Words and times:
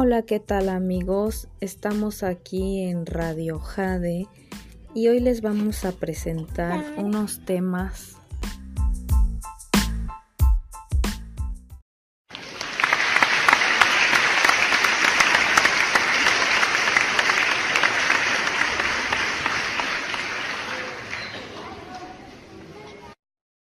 Hola, 0.00 0.22
¿qué 0.22 0.38
tal 0.38 0.68
amigos? 0.68 1.48
Estamos 1.60 2.22
aquí 2.22 2.82
en 2.82 3.04
Radio 3.04 3.58
Jade 3.58 4.28
y 4.94 5.08
hoy 5.08 5.18
les 5.18 5.42
vamos 5.42 5.84
a 5.84 5.90
presentar 5.90 6.84
unos 6.98 7.44
temas 7.44 8.16